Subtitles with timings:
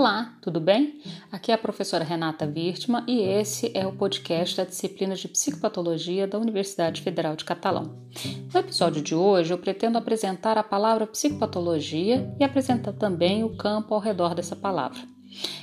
[0.00, 0.98] Olá, tudo bem?
[1.30, 6.26] Aqui é a professora Renata Wirtmann e esse é o podcast da disciplina de Psicopatologia
[6.26, 7.98] da Universidade Federal de Catalão.
[8.50, 13.92] No episódio de hoje, eu pretendo apresentar a palavra psicopatologia e apresentar também o campo
[13.92, 15.02] ao redor dessa palavra.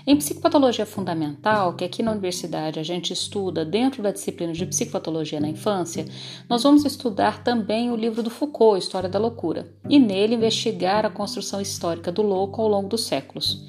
[0.05, 5.39] Em psicopatologia fundamental, que aqui na universidade a gente estuda dentro da disciplina de psicopatologia
[5.39, 6.05] na infância,
[6.50, 11.10] nós vamos estudar também o livro do Foucault, História da Loucura, e nele investigar a
[11.10, 13.61] construção histórica do louco ao longo dos séculos.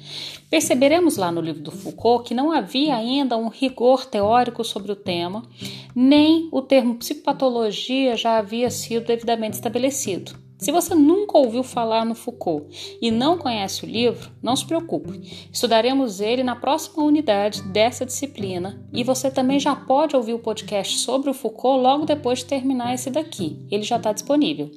[0.49, 4.95] Perceberemos lá no livro do Foucault que não havia ainda um rigor teórico sobre o
[4.95, 5.43] tema,
[5.93, 10.48] nem o termo psicopatologia já havia sido devidamente estabelecido.
[10.59, 15.47] Se você nunca ouviu falar no Foucault e não conhece o livro, não se preocupe.
[15.53, 20.97] Estudaremos ele na próxima unidade dessa disciplina e você também já pode ouvir o podcast
[20.97, 23.65] sobre o Foucault logo depois de terminar esse daqui.
[23.71, 24.69] Ele já está disponível.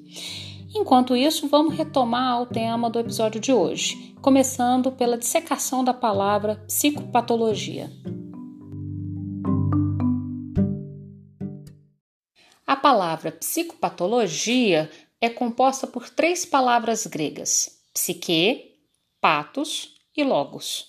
[0.72, 6.62] Enquanto isso, vamos retomar o tema do episódio de hoje, começando pela dissecação da palavra
[6.68, 7.90] psicopatologia.
[12.72, 14.88] A palavra psicopatologia
[15.22, 18.74] é composta por três palavras gregas: psique,
[19.20, 20.88] patos e logos.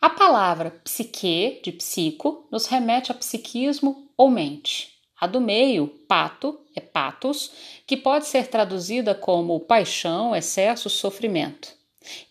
[0.00, 4.90] A palavra psique, de psico, nos remete a psiquismo ou mente.
[5.20, 7.52] A do meio, pato, é patos,
[7.86, 11.68] que pode ser traduzida como paixão, excesso, sofrimento.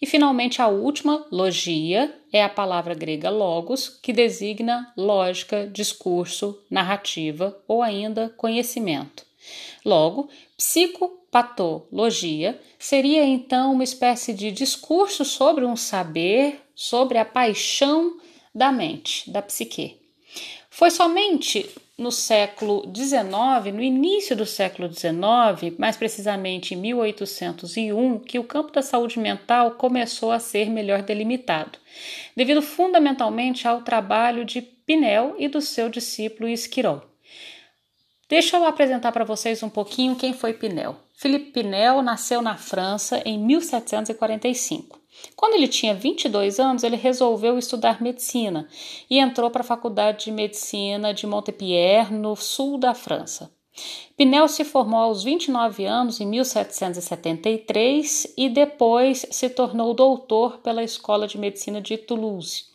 [0.01, 7.57] E finalmente a última, logia, é a palavra grega logos, que designa lógica, discurso, narrativa
[7.67, 9.30] ou ainda conhecimento.
[9.85, 18.17] Logo, psicopatologia seria então uma espécie de discurso sobre um saber, sobre a paixão
[18.53, 19.99] da mente, da psique.
[20.69, 28.39] Foi somente no século XIX, no início do século XIX, mais precisamente em 1801, que
[28.39, 31.77] o campo da saúde mental começou a ser melhor delimitado,
[32.35, 37.10] devido fundamentalmente ao trabalho de Pinel e do seu discípulo Esquirol.
[38.31, 40.95] Deixa eu apresentar para vocês um pouquinho quem foi Pinel.
[41.13, 44.97] Philippe Pinel nasceu na França em 1745.
[45.35, 48.69] Quando ele tinha 22 anos, ele resolveu estudar medicina
[49.09, 53.51] e entrou para a Faculdade de Medicina de Montpellier, no sul da França.
[54.15, 61.27] Pinel se formou aos 29 anos em 1773 e depois se tornou doutor pela Escola
[61.27, 62.70] de Medicina de Toulouse.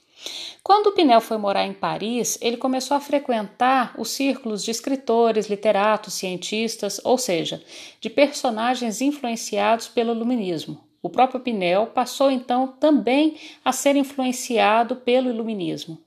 [0.62, 6.14] Quando Pinel foi morar em Paris, ele começou a frequentar os círculos de escritores, literatos,
[6.14, 7.62] cientistas, ou seja,
[8.00, 10.81] de personagens influenciados pelo iluminismo.
[11.00, 15.98] O próprio Pinel passou então também a ser influenciado pelo iluminismo.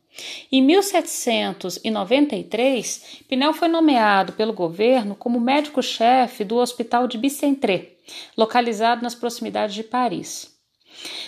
[0.51, 7.93] Em 1793, Pinel foi nomeado pelo governo como médico-chefe do Hospital de Bicentré,
[8.35, 10.58] localizado nas proximidades de Paris.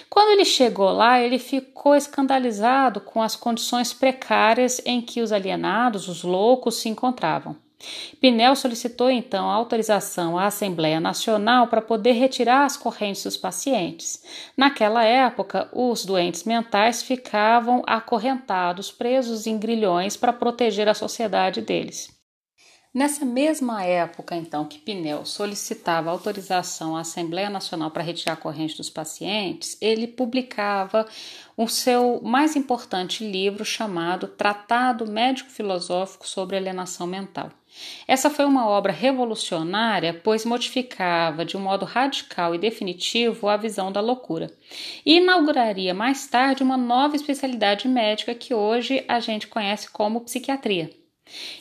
[0.10, 6.08] Quando ele chegou lá, ele ficou escandalizado com as condições precárias em que os alienados,
[6.08, 7.56] os loucos, se encontravam.
[8.20, 14.24] Pinel solicitou então autorização à Assembleia Nacional para poder retirar as correntes dos pacientes.
[14.56, 22.21] Naquela época, os doentes mentais ficavam acorrentados, presos em grilhões para proteger a sociedade deles.
[22.94, 28.76] Nessa mesma época, então, que Pinel solicitava autorização à Assembleia Nacional para retirar a corrente
[28.76, 31.08] dos pacientes, ele publicava
[31.56, 37.50] o seu mais importante livro chamado Tratado Médico-Filosófico sobre Alienação Mental.
[38.06, 43.90] Essa foi uma obra revolucionária, pois modificava de um modo radical e definitivo a visão
[43.90, 44.52] da loucura
[45.06, 51.01] e inauguraria mais tarde uma nova especialidade médica que hoje a gente conhece como psiquiatria.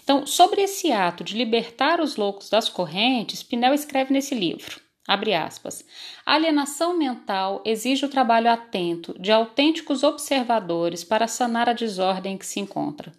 [0.03, 4.81] Então, sobre esse ato de libertar os loucos das correntes, Pinel escreve nesse livro.
[5.07, 5.85] Abre aspas.
[6.25, 12.39] A alienação mental exige o trabalho atento de autênticos observadores para sanar a desordem em
[12.39, 13.13] que se encontra.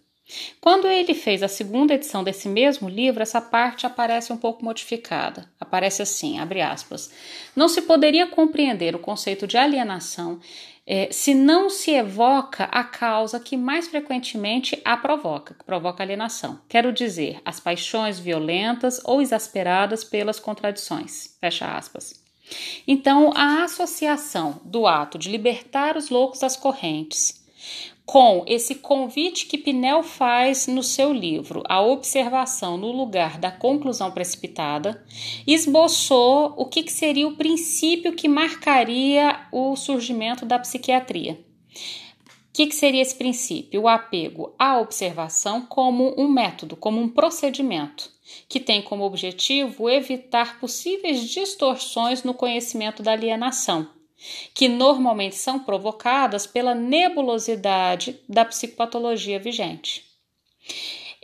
[0.60, 5.50] Quando ele fez a segunda edição desse mesmo livro, essa parte aparece um pouco modificada.
[5.60, 7.10] Aparece assim, abre aspas.
[7.54, 10.40] Não se poderia compreender o conceito de alienação
[10.86, 16.60] é, se não se evoca a causa que mais frequentemente a provoca, que provoca alienação.
[16.68, 21.36] Quero dizer, as paixões violentas ou exasperadas pelas contradições.
[21.40, 22.20] Fecha aspas.
[22.86, 27.40] Então, a associação do ato de libertar os loucos das correntes
[28.04, 34.10] com esse convite que Pinel faz no seu livro, A Observação no Lugar da Conclusão
[34.10, 35.04] Precipitada,
[35.46, 41.38] esboçou o que, seria o princípio que marcaria o surgimento da psiquiatria.
[42.48, 43.82] O que, que, seria esse princípio?
[43.82, 48.10] O apego à observação como um método, como um procedimento,
[48.46, 53.88] que tem como objetivo evitar possíveis distorções no conhecimento da alienação
[54.54, 60.04] que normalmente são provocadas pela nebulosidade da psicopatologia vigente.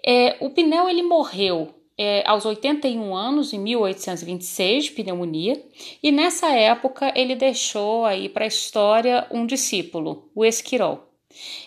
[0.04, 5.60] É, o Pinel ele morreu é, aos 81 anos, em 1826, de pneumonia,
[6.00, 11.07] e nessa época ele deixou aí para a história um discípulo, o Esquirol.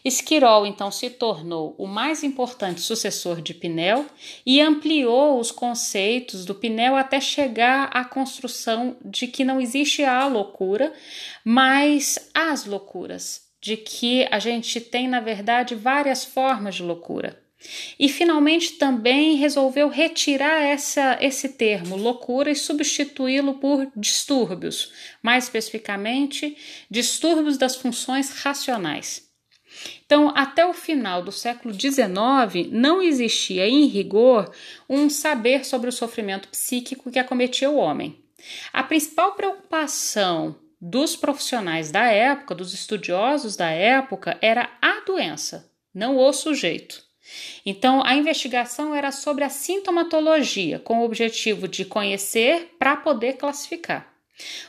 [0.03, 4.05] Esquirol então se tornou o mais importante sucessor de Pinel
[4.45, 10.25] e ampliou os conceitos do Pinel até chegar à construção de que não existe a
[10.27, 10.91] loucura,
[11.43, 17.39] mas as loucuras, de que a gente tem na verdade várias formas de loucura.
[17.99, 24.91] E finalmente também resolveu retirar essa, esse termo loucura e substituí-lo por distúrbios,
[25.21, 26.57] mais especificamente,
[26.89, 29.30] distúrbios das funções racionais.
[30.11, 34.51] Então, até o final do século XIX, não existia, em rigor,
[34.89, 38.21] um saber sobre o sofrimento psíquico que acometia o homem.
[38.73, 46.17] A principal preocupação dos profissionais da época, dos estudiosos da época, era a doença, não
[46.17, 47.01] o sujeito.
[47.65, 54.10] Então, a investigação era sobre a sintomatologia, com o objetivo de conhecer para poder classificar.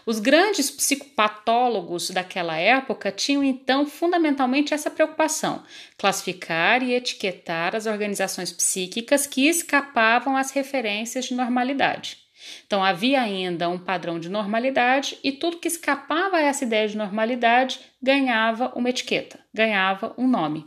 [0.05, 5.63] Os grandes psicopatólogos daquela época tinham então fundamentalmente essa preocupação:
[5.97, 12.19] classificar e etiquetar as organizações psíquicas que escapavam às referências de normalidade.
[12.67, 16.97] Então havia ainda um padrão de normalidade e tudo que escapava a essa ideia de
[16.97, 20.67] normalidade ganhava uma etiqueta, ganhava um nome.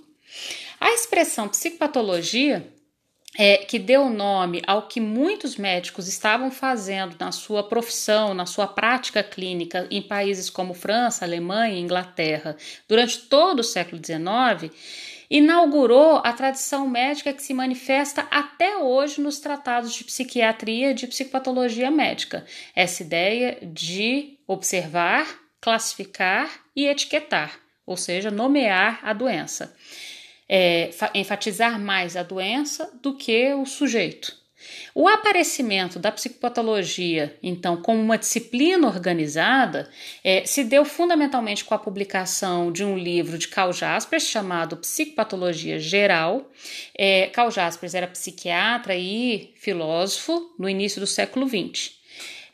[0.79, 2.65] A expressão psicopatologia
[3.37, 8.67] é, que deu nome ao que muitos médicos estavam fazendo na sua profissão, na sua
[8.67, 12.55] prática clínica em países como França, Alemanha e Inglaterra
[12.87, 14.71] durante todo o século XIX,
[15.29, 21.07] inaugurou a tradição médica que se manifesta até hoje nos tratados de psiquiatria e de
[21.07, 22.45] psicopatologia médica.
[22.75, 25.27] Essa ideia de observar,
[25.59, 29.75] classificar e etiquetar, ou seja, nomear a doença
[30.47, 34.45] é, enfatizar mais a doença do que o sujeito.
[34.93, 39.89] O aparecimento da psicopatologia, então, como uma disciplina organizada,
[40.23, 45.79] é, se deu fundamentalmente com a publicação de um livro de Carl Jaspers chamado Psicopatologia
[45.79, 46.49] Geral.
[46.97, 51.93] É, Carl Jaspers era psiquiatra e filósofo no início do século XX.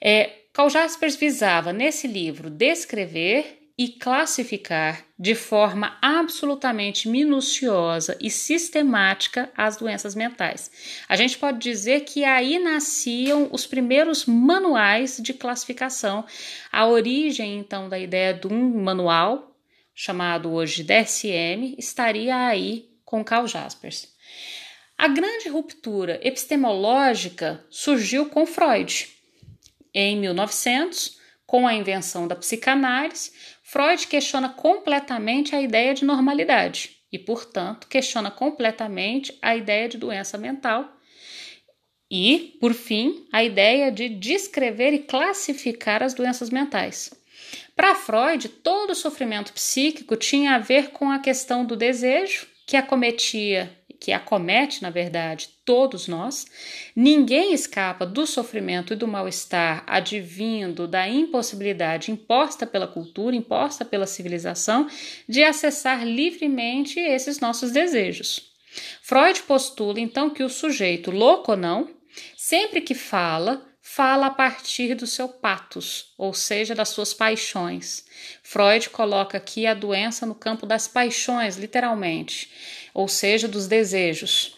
[0.01, 9.51] É, Carl Jaspers visava, nesse livro, descrever e classificar de forma absolutamente minuciosa e sistemática
[9.57, 10.69] as doenças mentais.
[11.09, 16.23] A gente pode dizer que aí nasciam os primeiros manuais de classificação.
[16.71, 19.57] A origem, então, da ideia de um manual,
[19.95, 24.09] chamado hoje DSM, estaria aí com Carl Jaspers.
[24.95, 29.09] A grande ruptura epistemológica surgiu com Freud.
[29.91, 31.19] Em 1900,
[31.51, 33.33] com a invenção da psicanálise,
[33.71, 40.37] Freud questiona completamente a ideia de normalidade e, portanto, questiona completamente a ideia de doença
[40.37, 40.93] mental
[42.11, 47.13] e, por fim, a ideia de descrever e classificar as doenças mentais.
[47.73, 53.71] Para Freud, todo sofrimento psíquico tinha a ver com a questão do desejo, que acometia
[54.01, 56.47] que acomete, na verdade, todos nós,
[56.95, 64.07] ninguém escapa do sofrimento e do mal-estar advindo da impossibilidade imposta pela cultura, imposta pela
[64.07, 64.89] civilização,
[65.29, 68.51] de acessar livremente esses nossos desejos.
[69.03, 71.87] Freud postula então que o sujeito, louco ou não,
[72.35, 78.03] sempre que fala, fala a partir do seu patos, ou seja, das suas paixões.
[78.41, 82.49] Freud coloca aqui a doença no campo das paixões, literalmente
[82.93, 84.55] ou seja, dos desejos.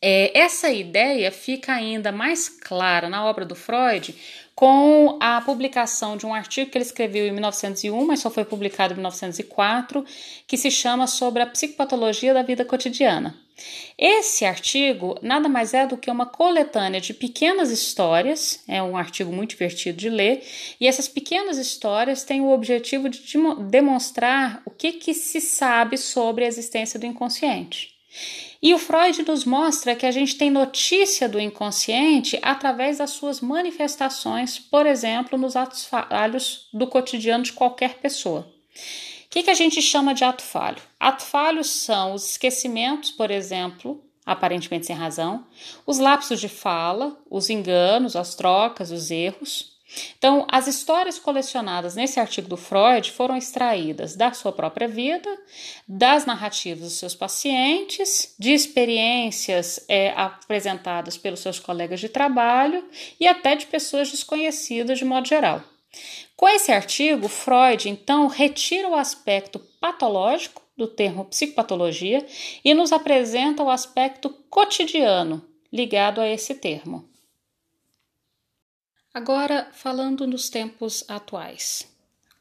[0.00, 4.14] É, essa ideia fica ainda mais clara na obra do Freud
[4.54, 8.92] com a publicação de um artigo que ele escreveu em 1901, mas só foi publicado
[8.92, 10.04] em 1904,
[10.46, 13.34] que se chama Sobre a Psicopatologia da Vida Cotidiana.
[13.96, 19.32] Esse artigo nada mais é do que uma coletânea de pequenas histórias, é um artigo
[19.32, 20.42] muito divertido de ler,
[20.80, 23.20] e essas pequenas histórias têm o objetivo de
[23.70, 27.93] demonstrar o que, que se sabe sobre a existência do inconsciente.
[28.62, 33.40] E o Freud nos mostra que a gente tem notícia do inconsciente através das suas
[33.40, 38.40] manifestações, por exemplo, nos atos falhos do cotidiano de qualquer pessoa.
[39.26, 40.80] O que, que a gente chama de ato falho?
[40.98, 45.46] Ato falhos são os esquecimentos, por exemplo, aparentemente sem razão,
[45.86, 49.73] os lapsos de fala, os enganos, as trocas, os erros,
[50.16, 55.28] então, as histórias colecionadas nesse artigo do Freud foram extraídas da sua própria vida,
[55.86, 62.84] das narrativas dos seus pacientes, de experiências é, apresentadas pelos seus colegas de trabalho
[63.20, 65.62] e até de pessoas desconhecidas de modo geral.
[66.36, 72.26] Com esse artigo, Freud então retira o aspecto patológico do termo psicopatologia
[72.64, 77.08] e nos apresenta o aspecto cotidiano ligado a esse termo.
[79.14, 81.88] Agora, falando nos tempos atuais.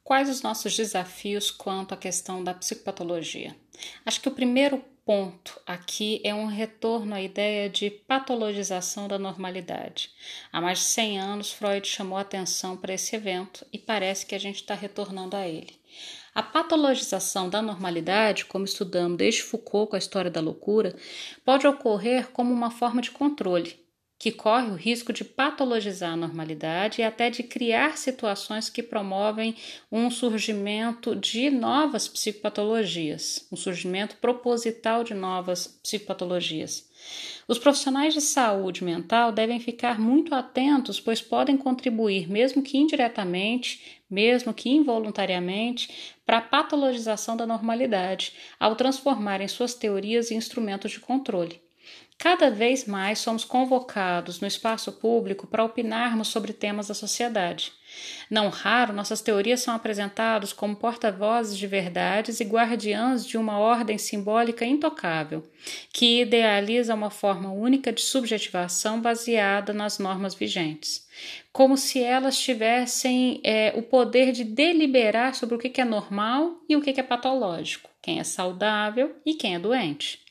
[0.04, 3.56] Quais os nossos desafios quanto à questão da psicopatologia?
[4.04, 10.10] Acho que o primeiro ponto aqui é um retorno à ideia de patologização da normalidade.
[10.52, 14.40] Há mais de 100 anos, Freud chamou atenção para esse evento e parece que a
[14.40, 15.80] gente está retornando a ele.
[16.34, 20.96] A patologização da normalidade, como estudamos desde Foucault com a história da loucura,
[21.46, 23.83] pode ocorrer como uma forma de controle,
[24.24, 29.54] que corre o risco de patologizar a normalidade e até de criar situações que promovem
[29.92, 36.90] um surgimento de novas psicopatologias, um surgimento proposital de novas psicopatologias.
[37.50, 44.00] Os profissionais de saúde mental devem ficar muito atentos, pois podem contribuir, mesmo que indiretamente,
[44.10, 51.02] mesmo que involuntariamente, para a patologização da normalidade, ao transformarem suas teorias em instrumentos de
[51.02, 51.62] controle.
[52.24, 57.74] Cada vez mais somos convocados no espaço público para opinarmos sobre temas da sociedade.
[58.30, 63.98] Não raro, nossas teorias são apresentadas como porta-vozes de verdades e guardiãs de uma ordem
[63.98, 65.44] simbólica intocável,
[65.92, 71.06] que idealiza uma forma única de subjetivação baseada nas normas vigentes,
[71.52, 76.78] como se elas tivessem é, o poder de deliberar sobre o que é normal e
[76.78, 80.23] o que é patológico, quem é saudável e quem é doente.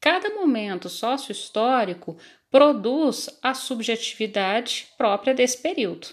[0.00, 2.16] Cada momento sócio-histórico
[2.50, 6.08] produz a subjetividade própria desse período.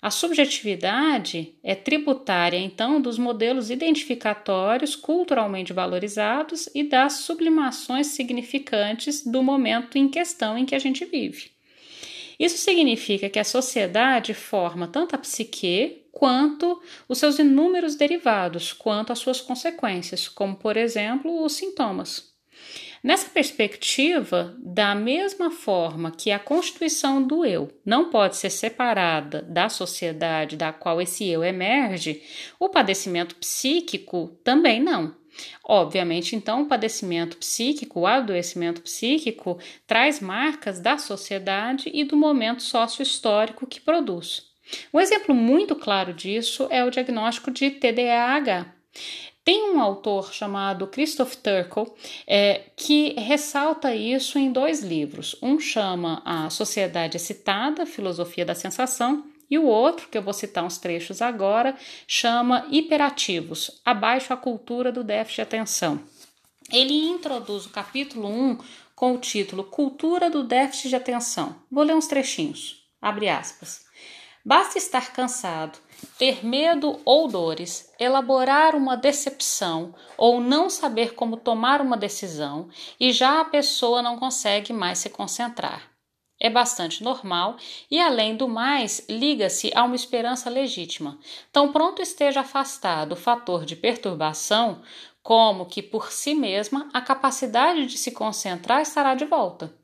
[0.00, 9.42] A subjetividade é tributária, então, dos modelos identificatórios culturalmente valorizados e das sublimações significantes do
[9.42, 11.50] momento em questão em que a gente vive.
[12.38, 19.12] Isso significa que a sociedade forma tanto a psique quanto os seus inúmeros derivados, quanto
[19.12, 22.32] as suas consequências, como, por exemplo, os sintomas.
[23.02, 29.68] Nessa perspectiva, da mesma forma que a constituição do eu não pode ser separada da
[29.68, 32.22] sociedade da qual esse eu emerge,
[32.58, 35.16] o padecimento psíquico também não.
[35.64, 42.62] Obviamente, então, o padecimento psíquico, o adoecimento psíquico, traz marcas da sociedade e do momento
[42.62, 44.48] sócio-histórico que produz.
[44.92, 48.74] Um exemplo muito claro disso é o diagnóstico de TDAH.
[49.48, 55.36] Tem um autor chamado Christoph Turkel é, que ressalta isso em dois livros.
[55.40, 60.62] Um chama A Sociedade Excitada, Filosofia da Sensação, e o outro, que eu vou citar
[60.62, 61.74] uns trechos agora,
[62.06, 65.98] chama Hiperativos, Abaixo a Cultura do Déficit de Atenção.
[66.70, 68.58] Ele introduz o capítulo 1
[68.94, 71.56] com o título Cultura do Déficit de Atenção.
[71.72, 72.86] Vou ler uns trechinhos.
[73.00, 73.86] Abre aspas.
[74.44, 75.78] Basta estar cansado,
[76.18, 83.12] ter medo ou dores, elaborar uma decepção ou não saber como tomar uma decisão e
[83.12, 85.90] já a pessoa não consegue mais se concentrar.
[86.40, 87.56] É bastante normal
[87.90, 91.18] e, além do mais, liga-se a uma esperança legítima.
[91.52, 94.80] Tão pronto esteja afastado o fator de perturbação,
[95.20, 99.74] como que por si mesma a capacidade de se concentrar estará de volta.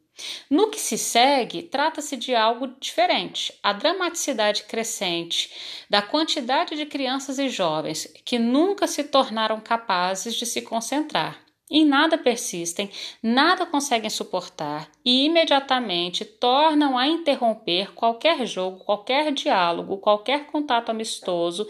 [0.49, 3.53] No que se segue, trata-se de algo diferente.
[3.63, 5.51] A dramaticidade crescente
[5.91, 11.45] da quantidade de crianças e jovens que nunca se tornaram capazes de se concentrar.
[11.71, 12.91] Em nada persistem,
[13.23, 21.67] nada conseguem suportar e imediatamente tornam a interromper qualquer jogo, qualquer diálogo, qualquer contato amistoso,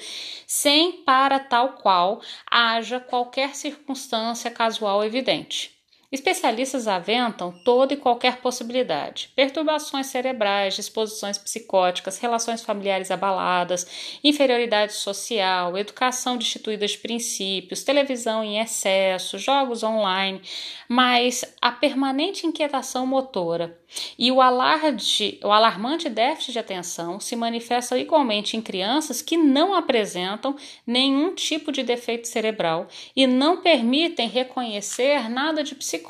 [0.47, 2.21] sem para tal qual
[2.51, 5.74] haja qualquer circunstância casual evidente.
[6.15, 13.85] Especialistas aventam toda e qualquer possibilidade: perturbações cerebrais, disposições psicóticas, relações familiares abaladas,
[14.23, 20.41] inferioridade social, educação destituída de princípios, televisão em excesso, jogos online,
[20.89, 23.77] mas a permanente inquietação motora
[24.19, 29.75] e o, alarde, o alarmante déficit de atenção se manifesta igualmente em crianças que não
[29.75, 30.57] apresentam
[30.87, 36.04] nenhum tipo de defeito cerebral e não permitem reconhecer nada de psicótico,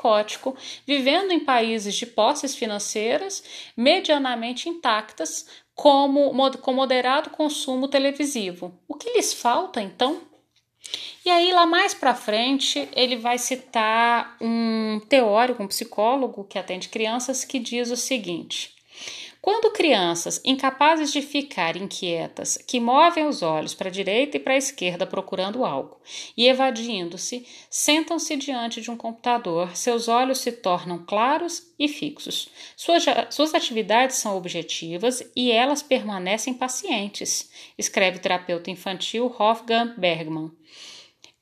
[0.85, 3.43] vivendo em países de posses financeiras
[3.75, 8.79] medianamente intactas, como com moderado consumo televisivo.
[8.87, 10.21] O que lhes falta então?
[11.25, 16.87] E aí, lá mais para frente, ele vai citar um teórico, um psicólogo que atende
[16.87, 18.74] crianças, que diz o seguinte:
[19.45, 24.53] Quando crianças incapazes de ficar inquietas, que movem os olhos para a direita e para
[24.53, 26.01] a esquerda procurando algo
[26.35, 32.49] e evadindo-se, sentam-se diante de um computador, seus olhos se tornam claros e fixos.
[32.75, 40.51] Suas, suas atividades são objetivas e elas permanecem pacientes, escreve o terapeuta infantil Wolfgang Bergman.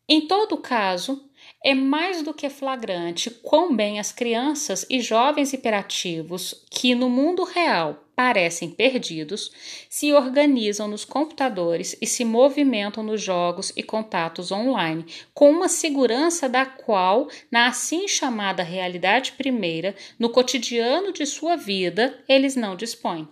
[0.09, 1.23] Em todo caso,
[1.63, 7.43] é mais do que flagrante quão bem as crianças e jovens hiperativos, que no mundo
[7.45, 9.51] real parecem perdidos,
[9.89, 16.47] se organizam nos computadores e se movimentam nos jogos e contatos online, com uma segurança
[16.49, 23.27] da qual, na assim chamada realidade primeira, no cotidiano de sua vida, eles não dispõem.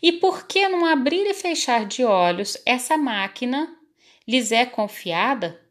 [0.00, 3.76] E por que não abrir e fechar de olhos essa máquina
[4.26, 5.65] lhes é confiada?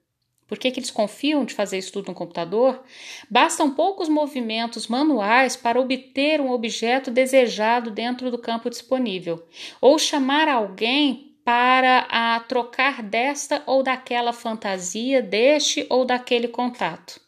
[0.47, 2.83] Por que, que eles confiam de fazer isso tudo no computador?
[3.29, 9.43] Bastam poucos movimentos manuais para obter um objeto desejado dentro do campo disponível,
[9.81, 17.21] ou chamar alguém para a trocar desta ou daquela fantasia, deste ou daquele contato.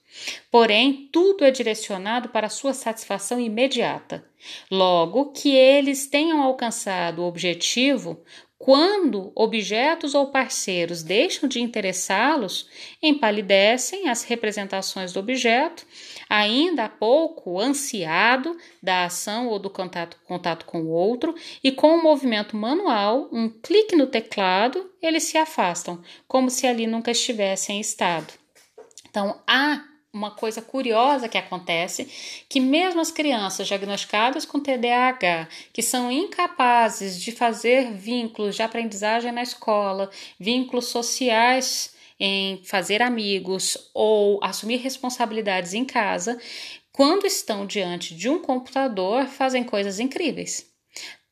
[0.50, 4.26] Porém, tudo é direcionado para sua satisfação imediata.
[4.72, 8.20] Logo que eles tenham alcançado o objetivo,
[8.58, 12.68] quando objetos ou parceiros deixam de interessá-los,
[13.02, 15.86] empalidecem as representações do objeto,
[16.28, 21.96] ainda há pouco ansiado da ação ou do contato, contato com o outro, e com
[21.96, 27.80] um movimento manual, um clique no teclado, eles se afastam, como se ali nunca estivessem
[27.80, 28.34] estado.
[29.08, 29.84] Então, há
[30.14, 32.08] uma coisa curiosa que acontece,
[32.50, 39.32] que mesmo as crianças diagnosticadas com TDAH, que são incapazes de fazer vínculos de aprendizagem
[39.32, 40.10] na escola,
[40.40, 46.40] vínculos sociais em fazer amigos ou assumir responsabilidades em casa,
[46.92, 50.77] quando estão diante de um computador, fazem coisas incríveis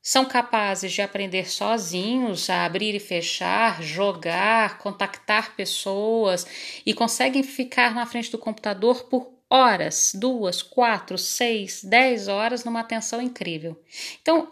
[0.07, 6.45] são capazes de aprender sozinhos a abrir e fechar, jogar, contactar pessoas
[6.85, 12.79] e conseguem ficar na frente do computador por horas, duas, quatro, seis, dez horas numa
[12.79, 13.79] atenção incrível.
[14.21, 14.47] Então,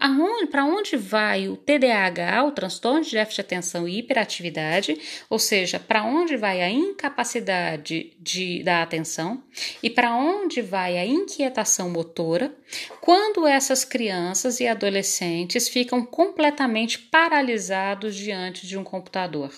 [0.52, 5.80] para onde vai o TDAH, o transtorno de déficit de atenção e hiperatividade, ou seja,
[5.80, 9.44] para onde vai a incapacidade de, da atenção
[9.82, 12.56] e para onde vai a inquietação motora,
[13.02, 19.52] quando essas crianças e adolescentes ficam completamente paralisados diante de um computador.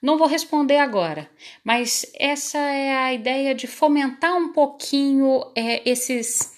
[0.00, 1.28] Não vou responder agora,
[1.64, 6.56] mas essa é a ideia de fomentar um pouquinho é, esses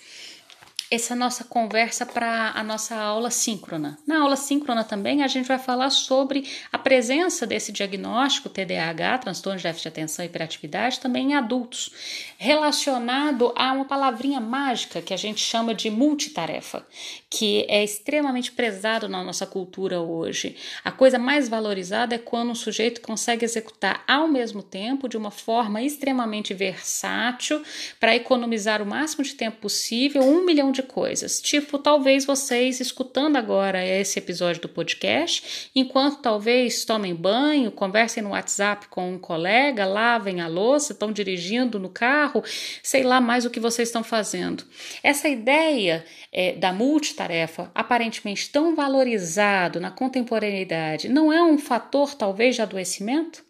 [0.91, 3.97] essa nossa conversa para a nossa aula síncrona.
[4.05, 9.57] Na aula síncrona também a gente vai falar sobre a presença desse diagnóstico TDAH, transtorno
[9.57, 11.93] de déficit de atenção e hiperatividade, também em adultos,
[12.37, 16.85] relacionado a uma palavrinha mágica que a gente chama de multitarefa,
[17.29, 20.57] que é extremamente prezado na nossa cultura hoje.
[20.85, 25.31] A coisa mais valorizada é quando um sujeito consegue executar ao mesmo tempo, de uma
[25.31, 27.63] forma extremamente versátil,
[28.01, 31.41] para economizar o máximo de tempo possível, um milhão de de coisas.
[31.41, 38.31] Tipo, talvez vocês escutando agora esse episódio do podcast, enquanto talvez tomem banho, conversem no
[38.31, 42.43] WhatsApp com um colega, lavem a louça, estão dirigindo no carro,
[42.83, 44.65] sei lá mais o que vocês estão fazendo.
[45.03, 52.57] Essa ideia é, da multitarefa, aparentemente tão valorizado na contemporaneidade, não é um fator talvez
[52.57, 53.50] de adoecimento?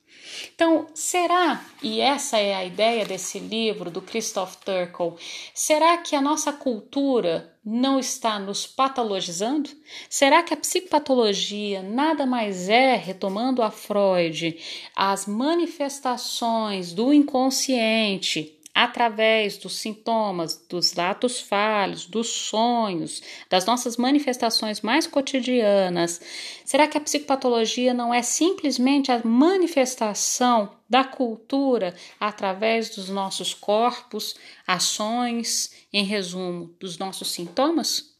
[0.54, 5.16] Então, será, e essa é a ideia desse livro do Christoph Turkel,
[5.54, 9.70] será que a nossa cultura não está nos patologizando?
[10.08, 14.58] Será que a psicopatologia nada mais é, retomando a Freud,
[14.94, 24.80] as manifestações do inconsciente através dos sintomas, dos atos falhos, dos sonhos, das nossas manifestações
[24.80, 26.20] mais cotidianas,
[26.64, 34.36] será que a psicopatologia não é simplesmente a manifestação da cultura através dos nossos corpos,
[34.66, 38.10] ações, em resumo, dos nossos sintomas?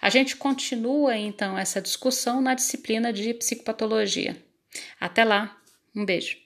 [0.00, 4.36] A gente continua então essa discussão na disciplina de psicopatologia.
[5.00, 5.56] Até lá,
[5.94, 6.41] um beijo.